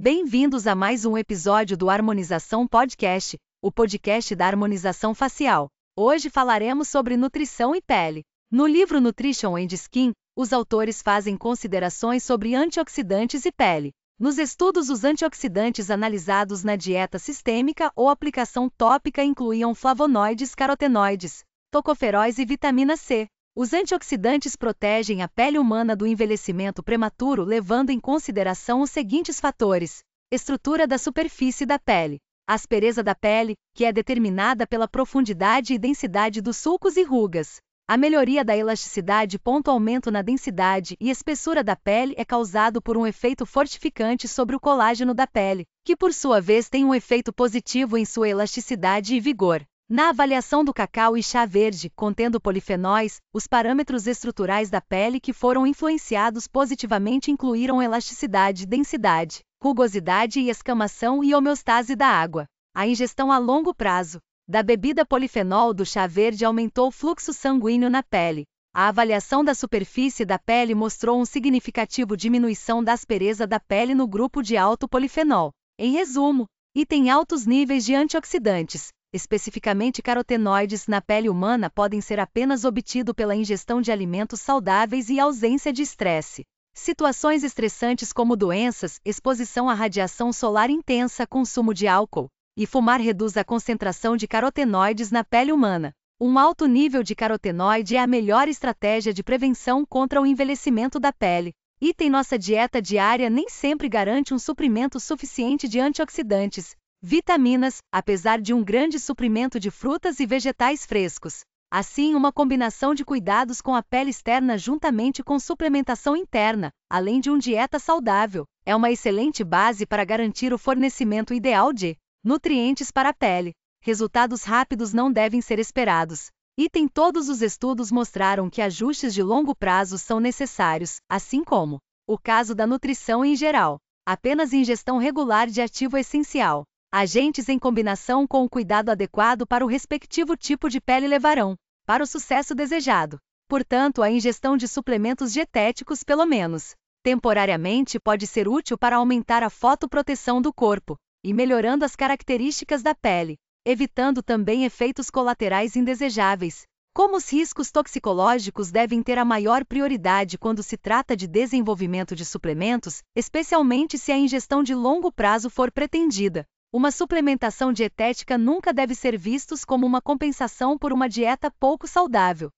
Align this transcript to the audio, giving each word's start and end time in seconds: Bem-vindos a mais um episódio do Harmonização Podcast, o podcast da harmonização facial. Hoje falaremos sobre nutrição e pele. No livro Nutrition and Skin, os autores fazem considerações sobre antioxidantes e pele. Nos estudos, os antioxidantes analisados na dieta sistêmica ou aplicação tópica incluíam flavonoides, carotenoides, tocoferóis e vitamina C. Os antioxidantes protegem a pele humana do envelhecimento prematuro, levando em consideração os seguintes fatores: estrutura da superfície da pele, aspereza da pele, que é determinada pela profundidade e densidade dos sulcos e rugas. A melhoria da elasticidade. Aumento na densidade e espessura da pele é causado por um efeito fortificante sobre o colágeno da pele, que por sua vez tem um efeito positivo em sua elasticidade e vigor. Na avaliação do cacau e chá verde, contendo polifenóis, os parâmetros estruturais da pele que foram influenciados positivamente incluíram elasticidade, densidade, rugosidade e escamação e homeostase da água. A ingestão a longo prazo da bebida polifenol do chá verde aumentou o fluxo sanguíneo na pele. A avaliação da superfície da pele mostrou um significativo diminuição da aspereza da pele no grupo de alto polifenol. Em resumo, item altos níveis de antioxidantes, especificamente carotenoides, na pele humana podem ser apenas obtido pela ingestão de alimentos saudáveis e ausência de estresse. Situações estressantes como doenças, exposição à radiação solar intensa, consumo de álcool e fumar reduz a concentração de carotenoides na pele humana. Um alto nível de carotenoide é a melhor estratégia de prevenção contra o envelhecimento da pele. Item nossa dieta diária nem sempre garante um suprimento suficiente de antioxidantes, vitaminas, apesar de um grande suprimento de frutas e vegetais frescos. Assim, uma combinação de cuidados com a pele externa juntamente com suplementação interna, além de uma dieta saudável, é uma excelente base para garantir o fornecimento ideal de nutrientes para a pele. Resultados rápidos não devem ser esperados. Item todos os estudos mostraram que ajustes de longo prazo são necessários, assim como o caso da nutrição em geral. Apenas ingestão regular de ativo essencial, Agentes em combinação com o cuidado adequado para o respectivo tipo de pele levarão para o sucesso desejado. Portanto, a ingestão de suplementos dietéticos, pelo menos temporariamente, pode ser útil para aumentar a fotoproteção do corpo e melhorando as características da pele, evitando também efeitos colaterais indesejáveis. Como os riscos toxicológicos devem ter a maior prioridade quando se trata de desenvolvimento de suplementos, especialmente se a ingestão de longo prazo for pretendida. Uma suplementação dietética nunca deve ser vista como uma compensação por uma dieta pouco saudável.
Bem-vindos 0.00 0.68
a 0.68 0.76
mais 0.76 1.04
um 1.04 1.18
episódio 1.18 1.76
do 1.76 1.90
Harmonização 1.90 2.68
Podcast, 2.68 3.36
o 3.60 3.72
podcast 3.72 4.32
da 4.36 4.46
harmonização 4.46 5.12
facial. 5.12 5.66
Hoje 5.96 6.30
falaremos 6.30 6.86
sobre 6.86 7.16
nutrição 7.16 7.74
e 7.74 7.82
pele. 7.82 8.22
No 8.48 8.64
livro 8.64 9.00
Nutrition 9.00 9.56
and 9.56 9.66
Skin, 9.72 10.12
os 10.36 10.52
autores 10.52 11.02
fazem 11.02 11.36
considerações 11.36 12.22
sobre 12.22 12.54
antioxidantes 12.54 13.44
e 13.44 13.50
pele. 13.50 13.90
Nos 14.20 14.38
estudos, 14.38 14.88
os 14.88 15.02
antioxidantes 15.02 15.90
analisados 15.90 16.62
na 16.62 16.76
dieta 16.76 17.18
sistêmica 17.18 17.90
ou 17.96 18.08
aplicação 18.08 18.70
tópica 18.70 19.24
incluíam 19.24 19.74
flavonoides, 19.74 20.54
carotenoides, 20.54 21.42
tocoferóis 21.72 22.38
e 22.38 22.44
vitamina 22.44 22.96
C. 22.96 23.26
Os 23.60 23.72
antioxidantes 23.72 24.54
protegem 24.54 25.20
a 25.20 25.26
pele 25.26 25.58
humana 25.58 25.96
do 25.96 26.06
envelhecimento 26.06 26.80
prematuro, 26.80 27.42
levando 27.42 27.90
em 27.90 27.98
consideração 27.98 28.82
os 28.82 28.90
seguintes 28.90 29.40
fatores: 29.40 30.04
estrutura 30.30 30.86
da 30.86 30.96
superfície 30.96 31.66
da 31.66 31.76
pele, 31.76 32.20
aspereza 32.46 33.02
da 33.02 33.16
pele, 33.16 33.56
que 33.74 33.84
é 33.84 33.92
determinada 33.92 34.64
pela 34.64 34.86
profundidade 34.86 35.74
e 35.74 35.78
densidade 35.78 36.40
dos 36.40 36.56
sulcos 36.56 36.96
e 36.96 37.02
rugas. 37.02 37.56
A 37.88 37.96
melhoria 37.96 38.44
da 38.44 38.56
elasticidade. 38.56 39.40
Aumento 39.66 40.10
na 40.10 40.22
densidade 40.22 40.96
e 41.00 41.10
espessura 41.10 41.64
da 41.64 41.74
pele 41.74 42.14
é 42.16 42.24
causado 42.24 42.80
por 42.80 42.96
um 42.96 43.06
efeito 43.06 43.44
fortificante 43.44 44.28
sobre 44.28 44.54
o 44.54 44.60
colágeno 44.60 45.12
da 45.12 45.26
pele, 45.26 45.64
que 45.84 45.96
por 45.96 46.12
sua 46.14 46.40
vez 46.40 46.68
tem 46.68 46.84
um 46.84 46.94
efeito 46.94 47.32
positivo 47.32 47.98
em 47.98 48.04
sua 48.04 48.28
elasticidade 48.28 49.16
e 49.16 49.20
vigor. 49.20 49.66
Na 49.90 50.10
avaliação 50.10 50.62
do 50.62 50.74
cacau 50.74 51.16
e 51.16 51.22
chá 51.22 51.46
verde, 51.46 51.88
contendo 51.96 52.38
polifenóis, 52.38 53.22
os 53.32 53.46
parâmetros 53.46 54.06
estruturais 54.06 54.68
da 54.68 54.82
pele 54.82 55.18
que 55.18 55.32
foram 55.32 55.66
influenciados 55.66 56.46
positivamente 56.46 57.30
incluíram 57.30 57.82
elasticidade, 57.82 58.66
densidade, 58.66 59.40
rugosidade 59.62 60.40
e 60.40 60.50
escamação 60.50 61.24
e 61.24 61.34
homeostase 61.34 61.96
da 61.96 62.06
água. 62.06 62.44
A 62.76 62.86
ingestão 62.86 63.32
a 63.32 63.38
longo 63.38 63.74
prazo 63.74 64.18
da 64.46 64.62
bebida 64.62 65.06
polifenol 65.06 65.72
do 65.72 65.86
chá 65.86 66.06
verde 66.06 66.44
aumentou 66.44 66.88
o 66.88 66.92
fluxo 66.92 67.32
sanguíneo 67.32 67.88
na 67.88 68.02
pele. 68.02 68.44
A 68.74 68.88
avaliação 68.88 69.42
da 69.42 69.54
superfície 69.54 70.26
da 70.26 70.38
pele 70.38 70.74
mostrou 70.74 71.18
um 71.18 71.24
significativo 71.24 72.14
diminuição 72.14 72.84
da 72.84 72.92
aspereza 72.92 73.46
da 73.46 73.58
pele 73.58 73.94
no 73.94 74.06
grupo 74.06 74.42
de 74.42 74.54
alto 74.54 74.86
polifenol. 74.86 75.50
Em 75.78 75.92
resumo, 75.92 76.44
item 76.74 77.08
altos 77.08 77.46
níveis 77.46 77.86
de 77.86 77.94
antioxidantes, 77.94 78.88
especificamente 79.12 80.02
carotenoides, 80.02 80.86
na 80.86 81.00
pele 81.00 81.28
humana 81.28 81.70
podem 81.70 82.00
ser 82.00 82.20
apenas 82.20 82.64
obtido 82.64 83.14
pela 83.14 83.34
ingestão 83.34 83.80
de 83.80 83.90
alimentos 83.90 84.40
saudáveis 84.40 85.08
e 85.08 85.18
ausência 85.18 85.72
de 85.72 85.82
estresse. 85.82 86.44
Situações 86.74 87.42
estressantes 87.42 88.12
como 88.12 88.36
doenças, 88.36 89.00
exposição 89.04 89.68
à 89.68 89.74
radiação 89.74 90.32
solar 90.32 90.70
intensa, 90.70 91.26
consumo 91.26 91.74
de 91.74 91.88
álcool 91.88 92.28
e 92.56 92.66
fumar 92.66 93.00
reduz 93.00 93.36
a 93.36 93.44
concentração 93.44 94.16
de 94.16 94.26
carotenoides 94.26 95.12
na 95.12 95.22
pele 95.22 95.52
humana. 95.52 95.92
Um 96.20 96.36
alto 96.36 96.66
nível 96.66 97.04
de 97.04 97.14
carotenoide 97.14 97.94
é 97.94 98.00
a 98.00 98.06
melhor 98.06 98.48
estratégia 98.48 99.14
de 99.14 99.22
prevenção 99.22 99.86
contra 99.86 100.20
o 100.20 100.26
envelhecimento 100.26 100.98
da 100.98 101.12
pele. 101.12 101.52
Item 101.80 102.10
nossa 102.10 102.36
dieta 102.36 102.82
diária 102.82 103.30
nem 103.30 103.48
sempre 103.48 103.88
garante 103.88 104.34
um 104.34 104.38
suprimento 104.40 104.98
suficiente 104.98 105.68
de 105.68 105.78
antioxidantes, 105.78 106.74
vitaminas, 107.00 107.78
apesar 107.92 108.40
de 108.40 108.52
um 108.52 108.64
grande 108.64 108.98
suprimento 108.98 109.60
de 109.60 109.70
frutas 109.70 110.18
e 110.18 110.26
vegetais 110.26 110.84
frescos. 110.84 111.40
Assim, 111.70 112.14
uma 112.14 112.32
combinação 112.32 112.94
de 112.94 113.04
cuidados 113.04 113.60
com 113.60 113.74
a 113.74 113.82
pele 113.82 114.10
externa 114.10 114.56
juntamente 114.56 115.22
com 115.22 115.38
suplementação 115.38 116.16
interna, 116.16 116.70
além 116.90 117.20
de 117.20 117.30
uma 117.30 117.38
dieta 117.38 117.78
saudável, 117.78 118.44
é 118.64 118.74
uma 118.74 118.90
excelente 118.90 119.44
base 119.44 119.86
para 119.86 120.04
garantir 120.04 120.52
o 120.52 120.58
fornecimento 120.58 121.34
ideal 121.34 121.72
de 121.72 121.96
nutrientes 122.24 122.90
para 122.90 123.10
a 123.10 123.14
pele. 123.14 123.52
Resultados 123.82 124.42
rápidos 124.42 124.92
não 124.92 125.12
devem 125.12 125.40
ser 125.40 125.58
esperados. 125.58 126.28
Item 126.58 126.88
todos 126.88 127.28
os 127.28 127.42
estudos 127.42 127.92
mostraram 127.92 128.50
que 128.50 128.60
ajustes 128.60 129.14
de 129.14 129.22
longo 129.22 129.54
prazo 129.54 129.98
são 129.98 130.18
necessários, 130.18 130.96
assim 131.08 131.44
como 131.44 131.78
o 132.08 132.18
caso 132.18 132.54
da 132.54 132.66
nutrição 132.66 133.24
em 133.24 133.36
geral. 133.36 133.78
Apenas 134.04 134.54
ingestão 134.54 134.96
regular 134.96 135.46
de 135.48 135.60
ativo 135.60 135.96
essencial, 135.98 136.64
Agentes 136.90 137.50
em 137.50 137.58
combinação 137.58 138.26
com 138.26 138.44
o 138.44 138.48
cuidado 138.48 138.88
adequado 138.88 139.46
para 139.46 139.62
o 139.62 139.68
respectivo 139.68 140.34
tipo 140.34 140.70
de 140.70 140.80
pele 140.80 141.06
levarão 141.06 141.54
para 141.86 142.02
o 142.02 142.06
sucesso 142.06 142.54
desejado. 142.54 143.18
Portanto, 143.46 144.02
a 144.02 144.10
ingestão 144.10 144.56
de 144.56 144.66
suplementos 144.66 145.30
dietéticos, 145.30 146.02
pelo 146.02 146.24
menos 146.24 146.74
temporariamente, 147.02 148.00
pode 148.00 148.26
ser 148.26 148.48
útil 148.48 148.78
para 148.78 148.96
aumentar 148.96 149.42
a 149.42 149.50
fotoproteção 149.50 150.40
do 150.40 150.50
corpo 150.50 150.96
e 151.22 151.34
melhorando 151.34 151.84
as 151.84 151.94
características 151.94 152.82
da 152.82 152.94
pele, 152.94 153.36
evitando 153.66 154.22
também 154.22 154.64
efeitos 154.64 155.10
colaterais 155.10 155.76
indesejáveis. 155.76 156.62
Como 156.94 157.16
os 157.16 157.30
riscos 157.30 157.70
toxicológicos 157.70 158.70
devem 158.70 159.02
ter 159.02 159.18
a 159.18 159.26
maior 159.26 159.62
prioridade 159.62 160.38
quando 160.38 160.62
se 160.62 160.78
trata 160.78 161.14
de 161.14 161.26
desenvolvimento 161.26 162.16
de 162.16 162.24
suplementos, 162.24 163.02
especialmente 163.14 163.98
se 163.98 164.10
a 164.10 164.16
ingestão 164.16 164.62
de 164.62 164.74
longo 164.74 165.12
prazo 165.12 165.50
for 165.50 165.70
pretendida. 165.70 166.46
Uma 166.70 166.90
suplementação 166.90 167.72
dietética 167.72 168.36
nunca 168.36 168.74
deve 168.74 168.94
ser 168.94 169.16
vista 169.16 169.54
como 169.66 169.86
uma 169.86 170.02
compensação 170.02 170.76
por 170.76 170.92
uma 170.92 171.08
dieta 171.08 171.50
pouco 171.50 171.88
saudável. 171.88 172.50